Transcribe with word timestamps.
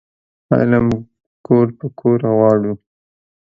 علم 0.57 0.87
کور 1.47 1.67
په 1.77 1.85
کور 1.99 2.19
غواړو 2.35 2.73